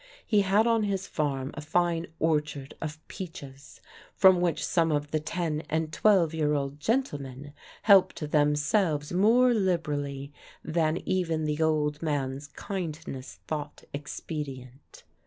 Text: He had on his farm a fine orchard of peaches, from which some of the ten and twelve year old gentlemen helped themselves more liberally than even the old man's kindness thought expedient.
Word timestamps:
He 0.25 0.41
had 0.41 0.65
on 0.65 0.81
his 0.81 1.05
farm 1.07 1.51
a 1.53 1.61
fine 1.61 2.07
orchard 2.17 2.73
of 2.81 2.97
peaches, 3.07 3.79
from 4.15 4.41
which 4.41 4.65
some 4.65 4.91
of 4.91 5.11
the 5.11 5.19
ten 5.19 5.61
and 5.69 5.93
twelve 5.93 6.33
year 6.33 6.53
old 6.53 6.79
gentlemen 6.79 7.53
helped 7.83 8.31
themselves 8.31 9.11
more 9.13 9.53
liberally 9.53 10.33
than 10.63 10.97
even 11.07 11.43
the 11.43 11.61
old 11.61 12.01
man's 12.01 12.47
kindness 12.47 13.41
thought 13.45 13.83
expedient. 13.93 15.03